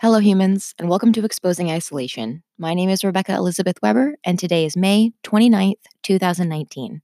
[0.00, 2.42] Hello, humans, and welcome to Exposing Isolation.
[2.58, 7.00] My name is Rebecca Elizabeth Weber, and today is May 29th, 2019.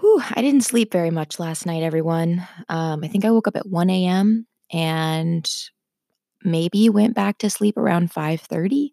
[0.00, 2.46] Whew, I didn't sleep very much last night, everyone.
[2.68, 4.48] Um, I think I woke up at 1 a.m.
[4.72, 5.48] and
[6.42, 8.90] maybe went back to sleep around 5.30.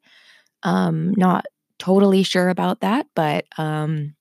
[0.61, 1.45] Um, not
[1.79, 4.15] totally sure about that, but um,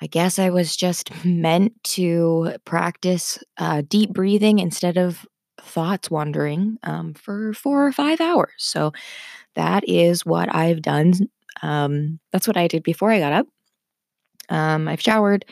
[0.00, 5.26] I guess I was just meant to practice uh, deep breathing instead of
[5.70, 8.52] thoughts wandering um, for four or five hours.
[8.58, 8.92] So
[9.54, 11.12] that is what I've done.
[11.62, 13.46] Um, that's what I did before I got up.
[14.48, 15.44] Um, I've showered.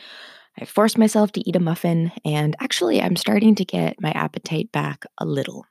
[0.59, 4.71] I forced myself to eat a muffin, and actually, I'm starting to get my appetite
[4.71, 5.65] back a little.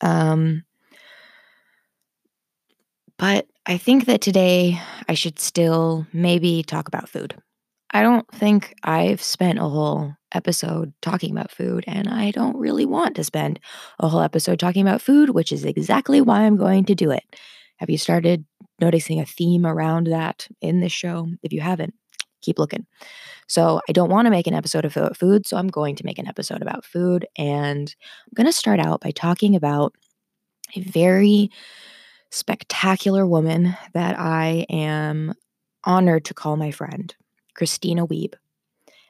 [0.00, 0.64] Um,
[3.18, 7.34] but I think that today I should still maybe talk about food.
[7.90, 12.84] I don't think I've spent a whole episode talking about food, and I don't really
[12.84, 13.60] want to spend
[13.98, 17.24] a whole episode talking about food, which is exactly why I'm going to do it.
[17.78, 18.44] Have you started
[18.80, 21.28] noticing a theme around that in this show?
[21.42, 21.94] If you haven't,
[22.42, 22.86] keep looking.
[23.48, 26.18] So, I don't want to make an episode about food, so I'm going to make
[26.18, 27.26] an episode about food.
[27.38, 27.94] And
[28.26, 29.94] I'm going to start out by talking about
[30.76, 31.50] a very
[32.30, 35.32] spectacular woman that I am
[35.84, 37.14] honored to call my friend.
[37.58, 38.34] Christina Weeb.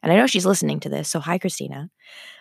[0.03, 1.09] And I know she's listening to this.
[1.09, 1.91] So, hi, Christina.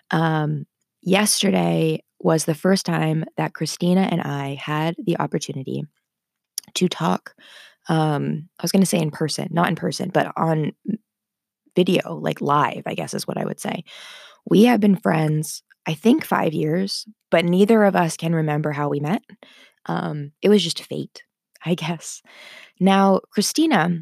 [0.09, 0.66] Um,
[1.02, 5.83] yesterday was the first time that Christina and I had the opportunity
[6.75, 7.36] to talk.
[7.89, 10.72] Um, I was going to say in person, not in person, but on
[11.75, 13.83] video, like live, I guess is what I would say.
[14.49, 18.88] We have been friends, I think, five years, but neither of us can remember how
[18.88, 19.23] we met.
[19.88, 21.23] Um, it was just fate,
[21.66, 22.21] I guess.
[22.80, 23.99] Now, Christina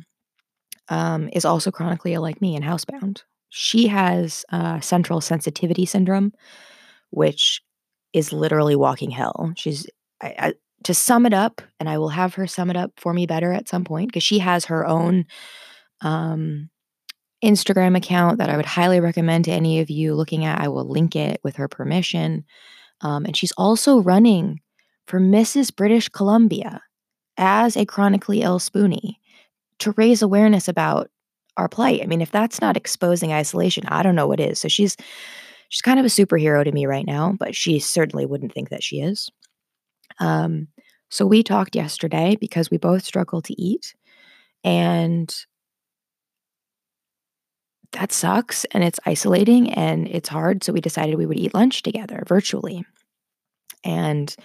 [0.90, 3.24] um, is also chronically ill like me and housebound.
[3.50, 6.34] She has uh, central sensitivity syndrome,
[7.10, 7.62] which
[8.14, 9.54] is literally walking hell.
[9.56, 9.88] She's,
[10.22, 13.14] I, I, to sum it up, and I will have her sum it up for
[13.14, 15.26] me better at some point because she has her own
[16.02, 16.70] um,
[17.44, 20.60] Instagram account that I would highly recommend to any of you looking at.
[20.60, 22.46] I will link it with her permission.
[23.02, 24.62] Um, and she's also running
[25.08, 25.76] for Mrs.
[25.76, 26.82] British Columbia
[27.38, 29.16] as a chronically ill spoonie
[29.80, 31.10] to raise awareness about
[31.58, 32.02] our plight.
[32.02, 34.60] I mean, if that's not exposing isolation, I don't know what is.
[34.60, 34.96] So she's
[35.70, 38.84] she's kind of a superhero to me right now, but she certainly wouldn't think that
[38.84, 39.30] she is.
[40.20, 40.68] Um,
[41.10, 43.96] so we talked yesterday because we both struggle to eat,
[44.64, 45.34] and
[47.96, 50.64] that sucks and it's isolating and it's hard.
[50.64, 52.86] So we decided we would eat lunch together virtually.
[53.84, 54.36] And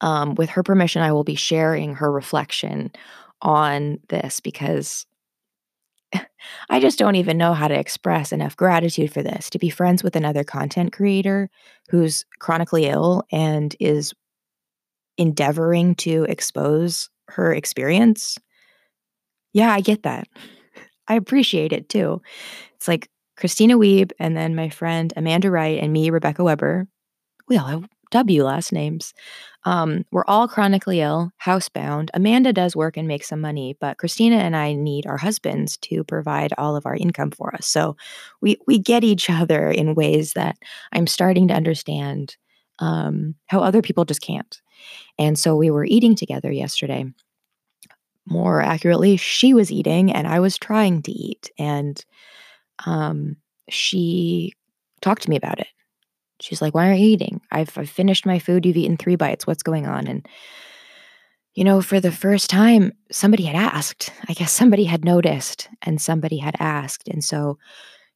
[0.00, 2.92] um, with her permission, I will be sharing her reflection
[3.44, 5.06] on this because
[6.70, 10.02] I just don't even know how to express enough gratitude for this to be friends
[10.02, 11.50] with another content creator
[11.90, 14.14] who's chronically ill and is
[15.18, 18.38] endeavoring to expose her experience.
[19.52, 20.28] Yeah, I get that.
[21.08, 22.22] I appreciate it too.
[22.76, 26.86] It's like Christina Weeb and then my friend Amanda Wright and me, Rebecca Weber.
[27.48, 29.12] We all have W last names.
[29.64, 32.10] Um, we're all chronically ill, housebound.
[32.12, 36.04] Amanda does work and make some money, but Christina and I need our husbands to
[36.04, 37.66] provide all of our income for us.
[37.66, 37.96] So
[38.40, 40.56] we we get each other in ways that
[40.92, 42.36] I'm starting to understand
[42.78, 44.60] um, how other people just can't.
[45.18, 47.06] And so we were eating together yesterday.
[48.26, 52.02] More accurately, she was eating and I was trying to eat, and
[52.86, 53.36] um,
[53.70, 54.54] she
[55.00, 55.68] talked to me about it
[56.40, 57.40] She's like, Why aren't you eating?
[57.50, 58.66] I've, I've finished my food.
[58.66, 59.46] You've eaten three bites.
[59.46, 60.06] What's going on?
[60.06, 60.26] And,
[61.54, 64.12] you know, for the first time, somebody had asked.
[64.28, 67.08] I guess somebody had noticed and somebody had asked.
[67.08, 67.58] And so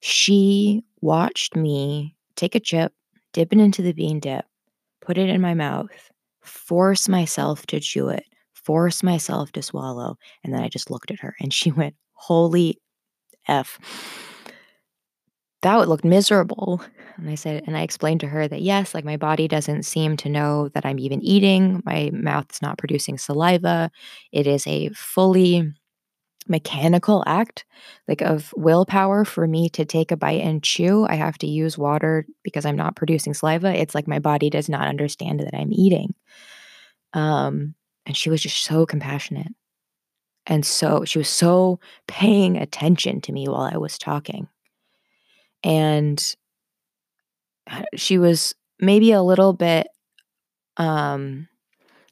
[0.00, 2.92] she watched me take a chip,
[3.32, 4.44] dip it into the bean dip,
[5.00, 6.10] put it in my mouth,
[6.42, 10.16] force myself to chew it, force myself to swallow.
[10.42, 12.80] And then I just looked at her and she went, Holy
[13.46, 13.78] F
[15.62, 16.82] that would look miserable.
[17.16, 20.16] And I said, and I explained to her that yes, like my body doesn't seem
[20.18, 21.82] to know that I'm even eating.
[21.84, 23.90] My mouth's not producing saliva.
[24.30, 25.72] It is a fully
[26.46, 27.64] mechanical act,
[28.06, 31.06] like of willpower for me to take a bite and chew.
[31.08, 33.74] I have to use water because I'm not producing saliva.
[33.74, 36.14] It's like my body does not understand that I'm eating.
[37.12, 37.74] Um,
[38.06, 39.52] and she was just so compassionate.
[40.46, 44.48] And so she was so paying attention to me while I was talking
[45.62, 46.36] and
[47.94, 49.88] she was maybe a little bit
[50.76, 51.48] um,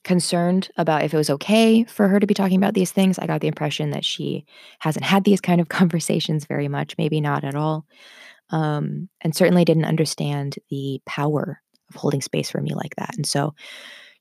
[0.04, 3.18] concerned about if it was okay for her to be talking about these things.
[3.18, 4.44] I got the impression that she
[4.78, 7.86] hasn't had these kind of conversations very much, maybe not at all,
[8.50, 13.16] um, and certainly didn't understand the power of holding space for me like that.
[13.16, 13.54] And so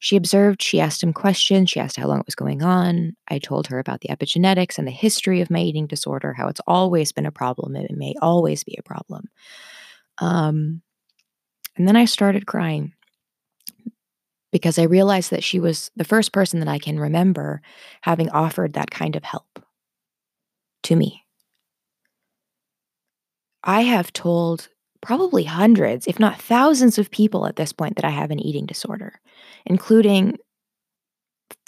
[0.06, 3.16] she observed, she asked him questions, she asked how long it was going on.
[3.28, 6.62] I told her about the epigenetics and the history of my eating disorder, how it's
[6.68, 9.28] always been a problem and it may always be a problem.
[10.20, 10.84] Um,
[11.76, 12.94] and then I started crying
[14.52, 17.64] because I realized that she was the first person that I can remember
[18.02, 19.60] having offered that kind of help
[20.84, 21.24] to me.
[23.64, 24.70] I have told
[25.06, 28.66] probably hundreds, if not thousands of people at this point that I have an eating
[28.66, 29.20] disorder,
[29.66, 30.38] including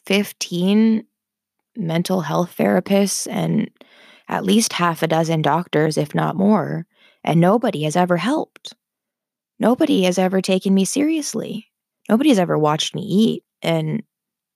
[0.05, 1.05] 15
[1.75, 3.69] mental health therapists and
[4.27, 6.85] at least half a dozen doctors, if not more,
[7.23, 8.73] and nobody has ever helped.
[9.59, 11.67] Nobody has ever taken me seriously.
[12.09, 14.01] Nobody has ever watched me eat and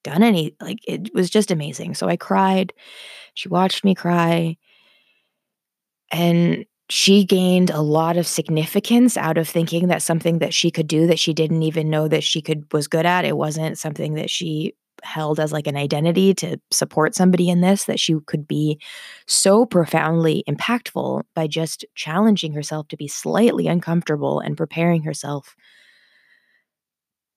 [0.03, 1.93] done any, like, it was just amazing.
[1.93, 2.73] So I cried.
[3.35, 4.57] She watched me cry.
[6.11, 10.87] And she gained a lot of significance out of thinking that something that she could
[10.87, 14.15] do that she didn't even know that she could was good at it wasn't something
[14.15, 18.45] that she held as like an identity to support somebody in this that she could
[18.45, 18.77] be
[19.25, 25.55] so profoundly impactful by just challenging herself to be slightly uncomfortable and preparing herself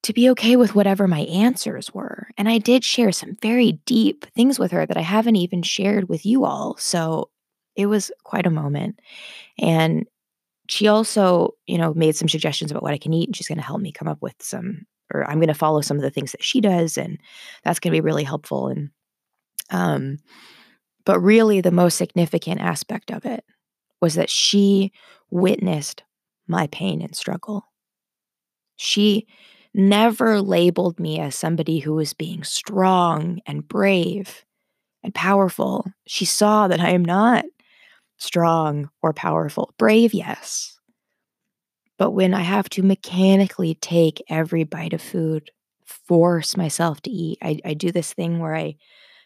[0.03, 2.27] to be okay with whatever my answers were.
[2.37, 6.09] And I did share some very deep things with her that I haven't even shared
[6.09, 6.77] with you all.
[6.77, 7.31] So
[7.77, 9.01] it was quite a moment.
[9.59, 10.07] And
[10.69, 13.59] she also, you know, made some suggestions about what I can eat, and she's going
[13.59, 16.11] to help me come up with some, or I'm going to follow some of the
[16.11, 17.19] things that she does, and
[17.65, 18.69] that's going to be really helpful.
[18.69, 18.91] And,
[19.71, 20.19] um,
[21.05, 23.45] but really, the most significant aspect of it
[24.01, 24.93] was that she
[25.31, 26.03] witnessed
[26.47, 27.67] my pain and struggle.
[28.77, 29.27] She
[29.75, 34.45] never labeled me as somebody who was being strong and brave
[35.03, 35.87] and powerful.
[36.07, 37.45] She saw that I am not
[38.19, 39.75] strong or powerful.
[39.79, 40.79] Brave, yes.
[41.99, 45.51] But when I have to mechanically take every bite of food,
[45.85, 48.77] force myself to eat, I, I do this thing where I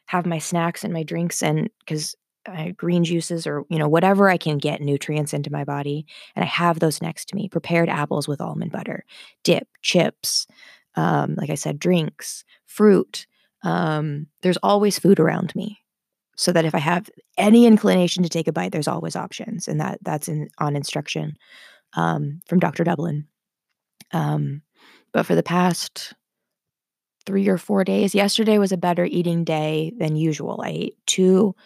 [0.07, 2.15] have my snacks and my drinks, and because
[2.47, 6.07] I have green juices or you know whatever I can get nutrients into my body,
[6.35, 7.49] and I have those next to me.
[7.49, 9.05] Prepared apples with almond butter,
[9.45, 10.47] dip, chips,
[10.97, 13.27] um, like I said, drinks, fruit.
[13.63, 15.81] Um, there's always food around me
[16.39, 19.81] so that if I have any inclination to take a bite, there's always options, and
[19.81, 21.37] that that's in on instruction
[21.95, 22.85] um, from Dr.
[22.85, 23.27] Dublin.
[24.13, 24.63] Um,
[25.13, 26.15] but for the past
[27.27, 30.61] three or four days, yesterday was a better eating day than usual.
[30.63, 31.57] I ate two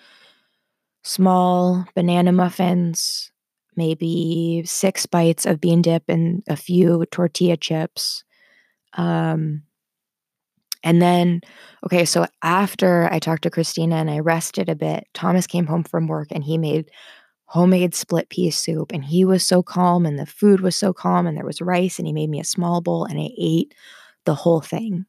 [1.03, 3.31] small banana muffins,
[3.77, 8.25] maybe six bites of bean dip, and a few tortilla chips.
[8.95, 9.65] Um,
[10.83, 11.41] and then,
[11.85, 15.85] okay, so after I talked to Christina and I rested a bit, Thomas came home
[15.85, 16.91] from work and he made
[17.47, 18.93] homemade split pea soup.
[18.93, 21.99] And he was so calm and the food was so calm and there was rice
[21.99, 23.75] and he made me a small bowl and I ate
[24.25, 25.07] the whole thing.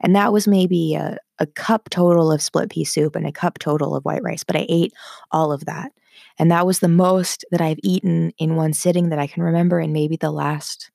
[0.00, 3.58] And that was maybe a, a cup total of split pea soup and a cup
[3.58, 4.92] total of white rice, but I ate
[5.32, 5.92] all of that.
[6.38, 9.80] And that was the most that I've eaten in one sitting that I can remember
[9.80, 10.90] in maybe the last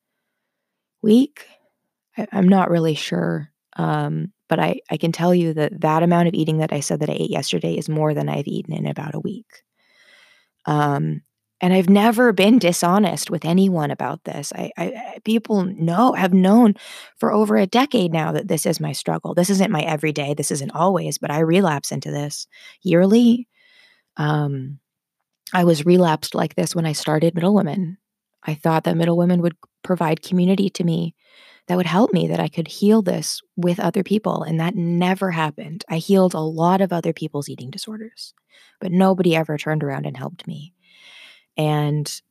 [1.02, 1.48] week.
[2.18, 3.53] I, I'm not really sure.
[3.76, 7.00] Um, but I, I can tell you that that amount of eating that I said
[7.00, 9.64] that I ate yesterday is more than I've eaten in about a week.
[10.66, 11.22] Um,
[11.64, 14.52] and I've never been dishonest with anyone about this.
[14.54, 16.76] I, I, people know have known
[17.18, 19.34] for over a decade now that this is my struggle.
[19.34, 20.34] This isn't my everyday.
[20.34, 22.48] This isn't always, but I relapse into this
[22.82, 23.48] yearly.
[24.18, 24.80] Um,
[25.54, 27.98] I was relapsed like this when I started Middle Women.
[28.44, 31.16] I thought that Middle Women would provide community to me
[31.68, 34.44] that would help me, that I could heal this with other people.
[34.44, 35.86] And that never happened.
[35.90, 38.34] I healed a lot of other people's eating disorders,
[38.82, 40.74] but nobody ever turned around and helped me.
[41.56, 42.22] And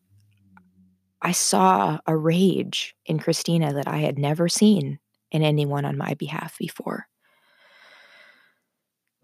[1.23, 4.99] I saw a rage in Christina that I had never seen
[5.31, 7.07] in anyone on my behalf before.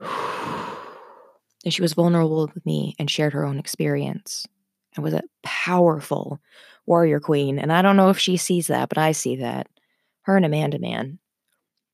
[1.65, 4.47] And she was vulnerable with me and shared her own experience
[4.95, 6.39] and was a powerful
[6.87, 7.59] warrior queen.
[7.59, 9.67] And I don't know if she sees that, but I see that
[10.29, 11.19] her and Amanda Man,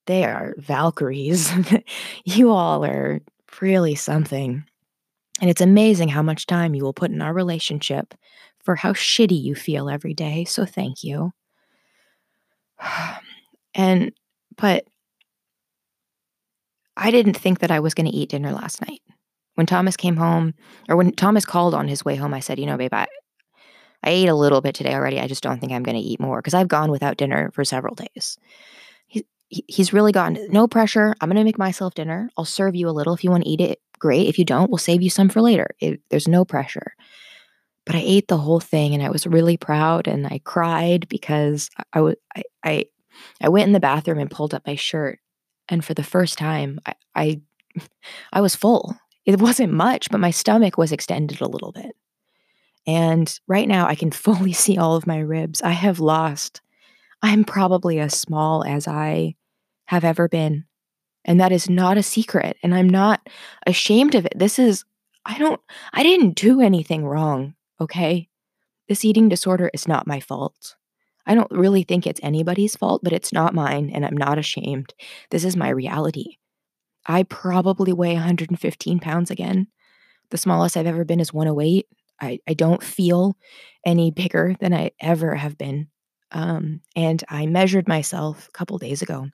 [0.06, 1.52] they are Valkyries.
[2.24, 3.20] you all are
[3.60, 4.64] really something.
[5.40, 8.12] And it's amazing how much time you will put in our relationship
[8.64, 10.44] for how shitty you feel every day.
[10.44, 11.32] So thank you.
[13.76, 14.12] And,
[14.56, 14.84] but
[16.96, 19.02] I didn't think that I was going to eat dinner last night.
[19.56, 20.54] When Thomas came home,
[20.88, 23.08] or when Thomas called on his way home, I said, You know, babe, I,
[24.04, 25.18] I ate a little bit today already.
[25.18, 27.64] I just don't think I'm going to eat more because I've gone without dinner for
[27.64, 28.38] several days.
[29.06, 31.14] He, he, he's really gone, no pressure.
[31.20, 32.30] I'm going to make myself dinner.
[32.36, 33.14] I'll serve you a little.
[33.14, 34.28] If you want to eat it, great.
[34.28, 35.68] If you don't, we'll save you some for later.
[35.80, 36.94] It, there's no pressure.
[37.86, 41.70] But I ate the whole thing and I was really proud and I cried because
[41.92, 42.84] I, I, I
[43.40, 45.20] I went in the bathroom and pulled up my shirt,
[45.68, 47.40] and for the first time, I I,
[48.32, 48.96] I was full.
[49.24, 51.96] It wasn't much, but my stomach was extended a little bit.
[52.86, 55.62] And right now, I can fully see all of my ribs.
[55.62, 56.60] I have lost
[57.24, 59.36] I'm probably as small as I
[59.86, 60.66] have ever been.
[61.24, 62.58] And that is not a secret.
[62.62, 63.26] And I'm not
[63.66, 64.34] ashamed of it.
[64.36, 64.84] This is,
[65.24, 65.58] I don't,
[65.94, 67.54] I didn't do anything wrong.
[67.80, 68.28] Okay.
[68.90, 70.76] This eating disorder is not my fault.
[71.24, 73.88] I don't really think it's anybody's fault, but it's not mine.
[73.88, 74.92] And I'm not ashamed.
[75.30, 76.36] This is my reality.
[77.06, 79.68] I probably weigh 115 pounds again.
[80.28, 81.86] The smallest I've ever been is 108.
[82.20, 83.36] I, I don't feel
[83.84, 85.88] any bigger than I ever have been.
[86.32, 89.28] Um, and I measured myself a couple days ago.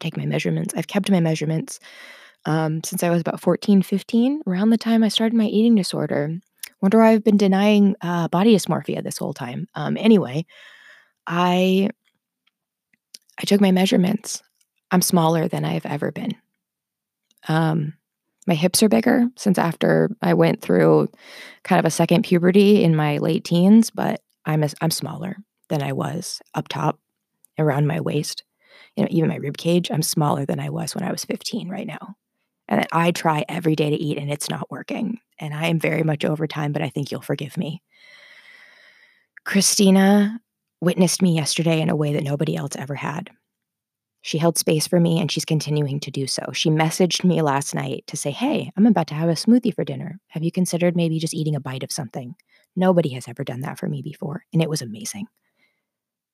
[0.00, 0.74] Take my measurements.
[0.76, 1.78] I've kept my measurements
[2.44, 6.38] um, since I was about 14, 15, around the time I started my eating disorder.
[6.80, 9.68] Wonder why I've been denying uh, body dysmorphia this whole time.
[9.74, 10.46] Um, anyway,
[11.26, 11.90] I
[13.38, 14.42] I took my measurements.
[14.90, 16.34] I'm smaller than I've ever been.
[17.48, 17.94] Um,
[18.46, 21.08] my hips are bigger since after I went through
[21.62, 25.36] kind of a second puberty in my late teens, but I'm a, I'm smaller
[25.68, 26.98] than I was up top
[27.58, 28.42] around my waist.
[28.96, 31.68] You know, even my rib cage, I'm smaller than I was when I was 15
[31.68, 32.16] right now.
[32.68, 35.18] And I try every day to eat and it's not working.
[35.38, 37.82] And I am very much over time, but I think you'll forgive me.
[39.44, 40.40] Christina
[40.80, 43.30] witnessed me yesterday in a way that nobody else ever had.
[44.24, 46.44] She held space for me and she's continuing to do so.
[46.52, 49.84] She messaged me last night to say, Hey, I'm about to have a smoothie for
[49.84, 50.20] dinner.
[50.28, 52.36] Have you considered maybe just eating a bite of something?
[52.76, 55.26] Nobody has ever done that for me before, and it was amazing.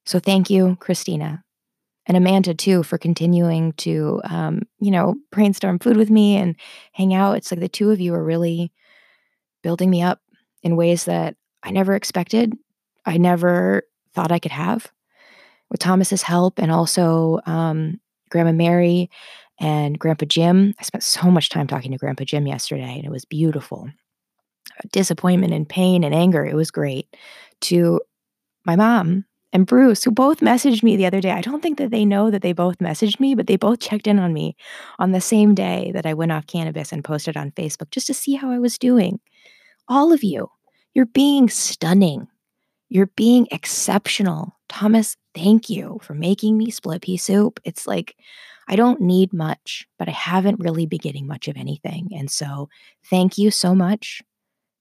[0.04, 1.42] So thank you, Christina.
[2.06, 6.56] And Amanda, too, for continuing to, um, you know, brainstorm food with me and
[6.92, 7.36] hang out.
[7.36, 8.72] It's like the two of you are really
[9.62, 10.20] building me up
[10.62, 12.54] in ways that I never expected.
[13.04, 13.82] I never
[14.14, 14.90] thought I could have
[15.70, 19.10] with Thomas's help and also um, Grandma Mary
[19.60, 20.74] and Grandpa Jim.
[20.78, 23.90] I spent so much time talking to Grandpa Jim yesterday, and it was beautiful.
[24.92, 27.16] Disappointment and pain and anger, it was great.
[27.62, 28.00] To
[28.64, 31.30] my mom and Bruce, who both messaged me the other day.
[31.30, 34.06] I don't think that they know that they both messaged me, but they both checked
[34.06, 34.56] in on me
[34.98, 38.14] on the same day that I went off cannabis and posted on Facebook just to
[38.14, 39.20] see how I was doing.
[39.88, 40.50] All of you,
[40.94, 42.28] you're being stunning.
[42.90, 44.56] You're being exceptional.
[44.68, 47.60] Thomas, thank you for making me split pea soup.
[47.64, 48.16] It's like
[48.68, 52.08] I don't need much, but I haven't really been getting much of anything.
[52.14, 52.68] And so
[53.08, 54.22] thank you so much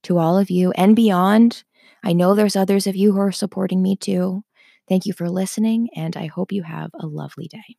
[0.04, 1.64] to all of you and beyond.
[2.04, 4.44] I know there's others of you who are supporting me too.
[4.90, 7.78] Thank you for listening, and I hope you have a lovely day.